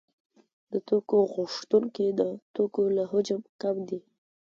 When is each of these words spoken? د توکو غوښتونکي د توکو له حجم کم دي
د 0.71 0.73
توکو 0.87 1.17
غوښتونکي 1.33 2.05
د 2.19 2.21
توکو 2.55 2.83
له 2.97 3.03
حجم 3.11 3.41
کم 3.61 3.75
دي 3.89 3.99